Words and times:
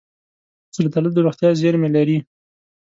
زردالو 0.75 1.09
د 1.13 1.17
روغتیا 1.25 1.49
زېرمې 1.61 1.89
لري. 1.95 2.17